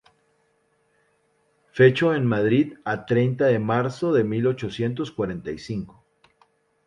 [1.73, 6.03] Fecho en Madrid a treinta de marzo de mil ochocientos cuarenta y cinco.